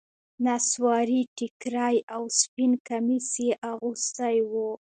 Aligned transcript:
نصواري 0.45 1.21
ټيکری 1.37 1.97
او 2.15 2.23
سپين 2.39 2.71
کميس 2.87 3.29
يې 3.45 3.51
اغوستي 3.71 4.35
وو. 4.51 4.69